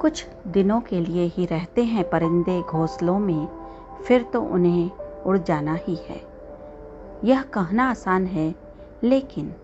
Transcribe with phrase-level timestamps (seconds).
[0.00, 3.48] कुछ दिनों के लिए ही रहते हैं परिंदे घोंसलों में,
[4.04, 4.90] फिर तो उन्हें
[5.26, 6.20] उड़ जाना ही है।
[7.24, 8.54] यह कहना आसान है,
[9.04, 9.54] लेकिन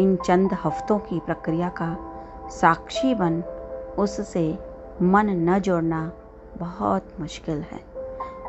[0.00, 1.96] इन चंद हफ्तों की प्रक्रिया का
[2.50, 3.42] साक्षी बन
[3.98, 4.58] उससे
[5.02, 6.12] मन न जोड़ना
[6.58, 7.80] बहुत मुश्किल है।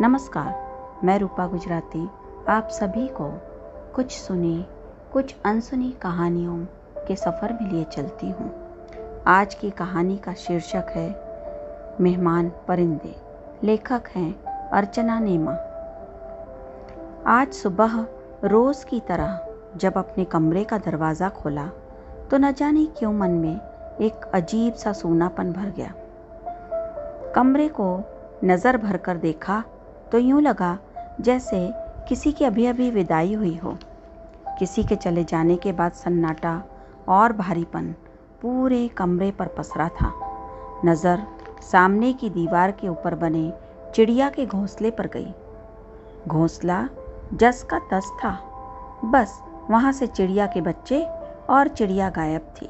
[0.01, 0.71] नमस्कार,
[1.03, 2.09] मैं रूपा गुजराती,
[2.49, 3.29] आप सभी को
[3.95, 4.65] कुछ सुनी,
[5.13, 6.57] कुछ अनसुनी कहानियों
[7.07, 8.51] के सफ़र में लिए चलती हूँ।
[9.27, 11.26] आज की कहानी का शीर्षक है
[12.01, 13.15] मेहमान परिंदे,
[13.63, 15.51] लेखक हैं अर्चना नेमा।
[17.31, 17.95] आज सुबह
[18.43, 19.39] रोज़ की तरह
[19.77, 21.65] जब अपने कमरे का दरवाज़ा खोला
[22.31, 23.59] तो न जाने क्यों मन में
[24.01, 25.93] एक अजीब सा सोनापन भर गया।
[27.35, 27.87] कमरे को
[28.43, 29.63] नज़र भर कर देखा
[30.11, 30.77] तो यूँ लगा
[31.21, 31.69] जैसे
[32.09, 33.77] किसी की अभी अभी विदाई हुई हो।
[34.59, 36.61] किसी के चले जाने के बाद सन्नाटा
[37.07, 37.93] और भारीपन
[38.41, 40.13] पूरे कमरे पर पसरा था।
[40.85, 41.25] नज़र
[41.61, 43.53] सामने की दीवार के ऊपर बने
[43.95, 45.33] चिड़िया के घोंसले पर गई।
[46.27, 46.89] घोंसला
[47.33, 48.39] जस का तस था।
[49.05, 51.07] बस वहाँ से चिड़िया के बच्चे
[51.49, 52.69] और चिड़िया गायब थी।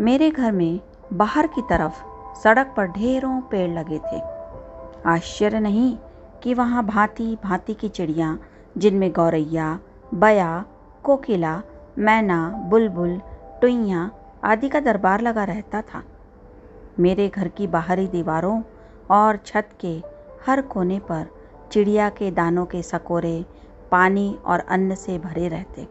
[0.00, 0.80] मेरे घर में
[1.12, 2.04] बाहर की तरफ़
[2.38, 4.22] सड़क पर ढेरों पेड़ लगे थे।
[5.06, 5.98] आश्चर्य नहीं
[6.42, 8.38] कि वहाँ भांति भांति की चिड़िया,
[8.78, 9.78] जिनमें गौरैया,
[10.14, 10.64] बया,
[11.04, 11.62] कोकिला,
[11.98, 13.20] मैना, बुलबुल,
[13.60, 14.10] टुइया
[14.44, 16.02] आदि का दरबार लगा रहता था।
[17.00, 18.62] मेरे घर की बाहरी दीवारों
[19.10, 20.02] और छत के
[20.46, 21.26] हर कोने पर
[21.72, 23.44] चिड़िया के दानों के सकोरे
[23.90, 25.88] पानी और अन्न से भरे रहते।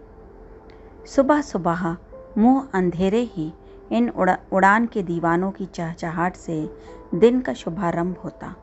[1.06, 1.98] सुबह सुबह
[2.38, 3.54] मुँह अंधेरे ही
[3.92, 6.76] इन उड़ा, उड़ान के दीवानों की चहचहाट से
[7.16, 8.56] दिन का शुभारंभ होता।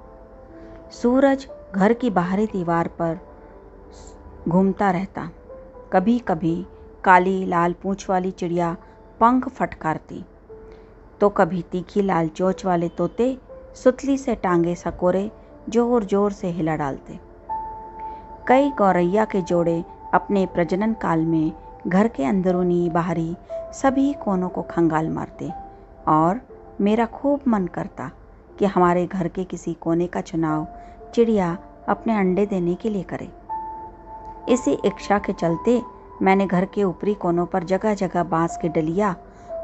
[0.90, 3.18] सूरज घर की बाहरी दीवार पर
[4.48, 5.30] घूमता रहता।
[5.92, 6.66] कभी कभी
[7.04, 8.76] काली लाल पूँछ वाली चिड़िया
[9.20, 10.24] पंख फटकारती।
[11.20, 13.36] तो कभी तीखी लाल चोच वाले तोते
[13.74, 15.30] सुतली से टांगे सकोरे
[15.68, 17.18] ज़ोर ज़ोर से हिला डालते।
[18.48, 19.82] कई गौरैया के जोड़े
[20.14, 21.52] अपने प्रजनन काल में
[21.86, 23.34] घर के अंदरूनी बाहरी
[23.72, 25.50] सभी कोनों को खंगाल मारते
[26.08, 26.40] और
[26.80, 28.10] मेरा खूब मन करता
[28.58, 30.66] कि हमारे घर के किसी कोने का चुनाव
[31.14, 31.56] चिड़िया
[31.88, 33.28] अपने अंडे देने के लिए करे।
[34.52, 35.80] इसी इच्छा के चलते
[36.22, 39.14] मैंने घर के ऊपरी कोनों पर जगह जगह बाँस के डलिया,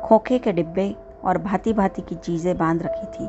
[0.04, 0.94] खोखे के डिब्बे
[1.26, 3.28] और भांति भांति की चीज़ें बाँध रखी थी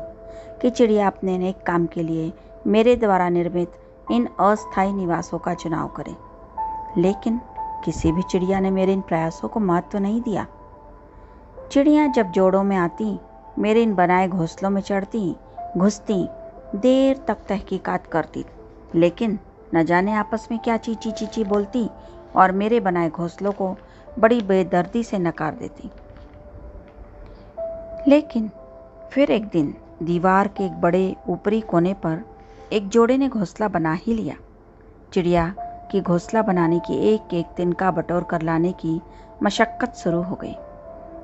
[0.62, 2.32] कि चिड़िया अपने नेक काम के लिए
[2.66, 3.72] मेरे द्वारा निर्मित
[4.10, 6.14] इन अस्थायी निवासों का चुनाव करे।
[7.00, 7.40] लेकिन
[7.84, 10.46] किसी भी चिड़िया ने मेरे इन प्रयासों को महत्व तो नहीं दिया।
[11.72, 13.18] चिड़िया जब जोड़ों में आती,
[13.58, 15.36] मेरे इन बनाए घोंसलों में चढ़ती,
[15.76, 16.28] घुसती,
[16.76, 18.44] देर तक तहकीकात करती,
[18.94, 19.38] लेकिन
[19.74, 21.88] न जाने आपस में क्या चीची चीची बोलती
[22.36, 23.76] और मेरे बनाए घोंसलों को
[24.18, 25.90] बड़ी बेदर्दी से नकार देती।
[28.08, 28.48] लेकिन
[29.12, 32.22] फिर एक दिन दीवार के एक बड़े ऊपरी कोने पर
[32.72, 34.34] एक जोड़े ने घोंसला बना ही लिया।
[35.12, 35.46] चिड़िया
[35.90, 39.00] की घोंसला बनाने की एक एक तिनका बटोर कर लाने की
[39.42, 40.54] मशक्क़त शुरू हो गई।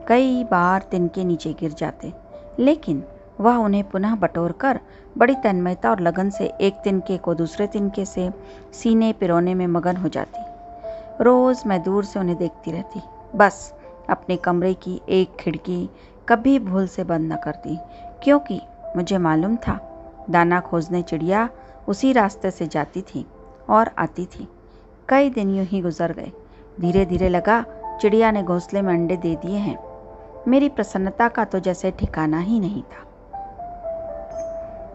[0.08, 2.12] कई बार तिनके नीचे गिर जाते,
[2.58, 3.02] लेकिन
[3.40, 4.80] वह उन्हें पुनः बटोर कर
[5.18, 8.30] बड़ी तन्मयता और लगन से एक तिनके को दूसरे तिनके से
[8.72, 13.00] सीने पिरोने में मगन हो जाती। रोज़ मैं दूर से उन्हें देखती रहती,
[13.36, 13.72] बस
[14.10, 15.88] अपने कमरे की एक खिड़की
[16.28, 17.78] कभी भूल से बंद न करती
[18.22, 18.60] क्योंकि
[18.96, 19.78] मुझे मालूम था,
[20.30, 21.48] दाना खोजने चिड़िया
[21.88, 23.26] उसी रास्ते से जाती थी
[23.68, 24.48] और आती थी।
[25.08, 26.32] कई दिन यूँ ही गुजर गए।
[26.80, 27.64] धीरे धीरे लगा,
[28.00, 29.78] चिड़िया ने घोंसले में अंडे दे दिए हैं।
[30.48, 33.04] मेरी प्रसन्नता का तो जैसे ठिकाना ही नहीं था।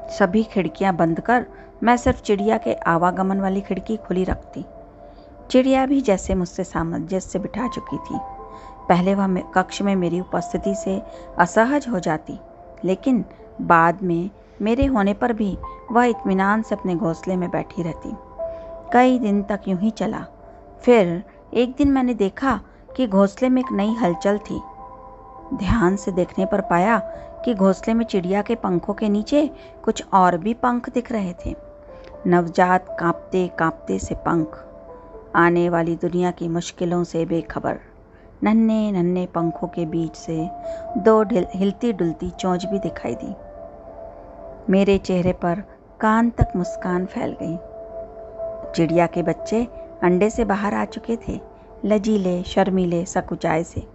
[0.09, 1.45] सभी खिड़कियाँ बंद कर,
[1.83, 4.65] मैं सिर्फ़ चिड़िया के आवागमन वाली खिड़की खुली रखती।
[5.51, 8.38] चिड़िया भी जैसे मुझसे सामंजस्य बिठा चुकी थी।
[8.89, 11.01] पहले वह कक्ष में मेरी उपस्थिति से
[11.39, 12.39] असहज हो जाती,
[12.85, 13.23] लेकिन
[13.61, 14.29] बाद में
[14.61, 15.57] मेरे होने पर भी
[15.91, 18.15] वह इत्मीनान से अपने घोंसले में बैठी रहती।
[18.93, 20.25] कई दिन तक यूँ ही चला।
[20.83, 21.23] फिर
[21.53, 22.59] एक दिन मैंने देखा
[22.95, 24.59] कि घोंसले में एक नई हलचल थी।
[25.53, 26.97] ध्यान से देखने पर पाया
[27.45, 29.49] कि घोंसले में चिड़िया के पंखों के नीचे
[29.83, 31.55] कुछ और भी पंख दिख रहे थे।
[32.27, 34.57] नवजात कांपते कांपते से पंख,
[35.35, 37.79] आने वाली दुनिया की मुश्किलों से बेखबर।
[38.43, 40.49] नन्हे नन्हे पंखों के बीच से
[40.97, 41.21] दो
[41.55, 43.35] हिलती डुलती चोंच भी दिखाई दी।
[44.71, 45.63] मेरे चेहरे पर
[45.99, 47.57] कान तक मुस्कान फैल गई।
[48.75, 49.67] चिड़िया के बच्चे
[50.03, 51.39] अंडे से बाहर आ चुके थे,
[51.85, 53.87] लजीले, शर्मीले, सकुचाए से।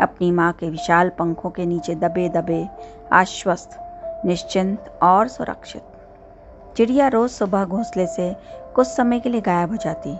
[0.00, 2.68] अपनी माँ के विशाल पंखों के नीचे दबे दबे
[3.12, 3.78] आश्वस्त,
[4.26, 5.82] निश्चिंत और सुरक्षित।
[6.76, 8.34] चिड़िया रोज सुबह घोंसले से
[8.74, 10.16] कुछ समय के लिए गायब हो जाती।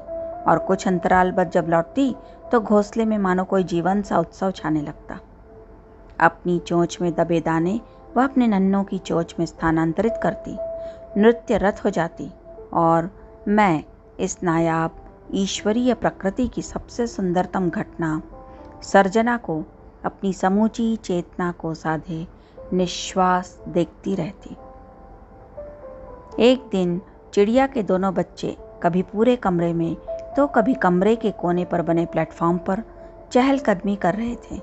[0.46, 2.16] और कुछ अंतराल बाद जब लौटती
[2.52, 5.18] तो घोंसले में मानो कोई जीवन सा उत्सव छाने लगता।
[6.20, 7.80] अपनी चोंच में दबे दाने,
[8.16, 10.58] वह अपने नन्नों की चोच में स्थानांतरित करती।
[11.20, 12.30] नृत्य रथ हो जाती,
[12.72, 13.10] और
[13.48, 13.84] मैं
[14.20, 14.96] इस नायाब,
[15.34, 18.22] ईश्वरीय प्रकृति की सबसे सुंदरतम घटना,
[18.82, 19.64] सर्जना को,
[20.04, 22.26] अपनी समूची चेतना को साधे,
[22.72, 24.56] निश्वास देखती रहती।
[26.42, 27.00] एक दिन
[27.34, 29.96] चिड़िया के दोनों बच्चे कभी पूरे कमरे में
[30.38, 32.82] तो कभी कमरे के कोने पर बने प्लेटफॉर्म पर
[33.32, 34.60] चहलकदमी कर रहे थे।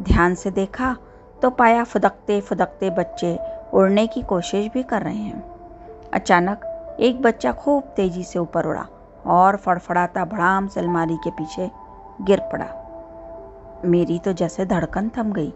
[0.00, 0.96] ध्यान से देखा
[1.42, 3.38] तो पाया फुदकते फुदकते बच्चे
[3.74, 5.42] उड़ने की कोशिश भी कर रहे हैं।
[6.10, 8.86] अचानक एक बच्चा खूब तेज़ी से ऊपर उड़ा
[9.26, 11.70] और फड़फड़ाता भड़ाम से अलमारी के पीछे
[12.22, 12.68] गिर पड़ा।
[13.84, 15.52] मेरी तो जैसे धड़कन थम गई।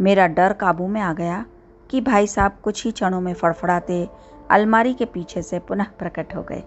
[0.00, 1.44] मेरा डर काबू में आ गया
[1.90, 4.08] कि भाई साहब कुछ ही क्षणों में फड़फड़ाते
[4.50, 6.62] अलमारी के पीछे से पुनः प्रकट हो गए।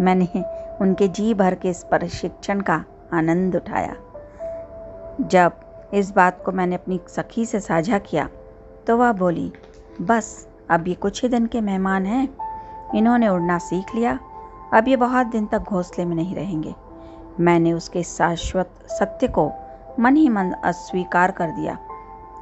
[0.00, 0.26] मैंने
[0.80, 3.96] उनके जी भर के इस प्रशिक्षण का आनंद उठाया।
[5.22, 5.52] जब
[5.94, 8.28] इस बात को मैंने अपनी सखी से साझा किया
[8.86, 9.52] तो वह बोली,
[10.02, 12.28] बस, अब ये कुछ ही दिन के मेहमान हैं।
[12.94, 14.18] इन्होंने उड़ना सीख लिया।
[14.74, 16.74] अब ये बहुत दिन तक घोंसले में नहीं रहेंगे।
[17.40, 19.50] मैंने उसके शाश्वत सत्य को
[20.00, 21.78] मन ही मन अस्वीकार कर दिया,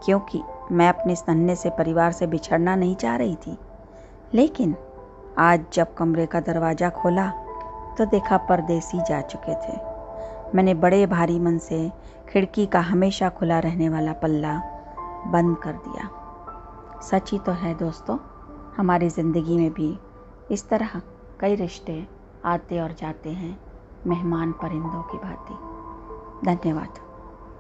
[0.04, 0.42] क्योंकि
[0.72, 3.56] मैं अपने इस नन्हे से परिवार से बिछड़ना नहीं चाह रही थी।
[4.34, 4.74] लेकिन
[5.38, 7.30] आज जब कमरे का दरवाज़ा खोला
[7.98, 9.76] तो देखा परदेसी जा चुके थे।
[10.54, 11.90] मैंने बड़े भारी मन से
[12.28, 14.56] खिड़की का हमेशा खुला रहने वाला पल्ला
[15.26, 16.08] बंद कर दिया।
[17.00, 18.18] सच ही तो है दोस्तों,
[18.76, 19.98] हमारी ज़िंदगी में भी
[20.50, 21.00] इस तरह
[21.40, 22.06] कई रिश्ते
[22.44, 23.58] आते और जाते हैं
[24.06, 25.54] मेहमान परिंदों की भांति।
[26.46, 27.07] धन्यवाद।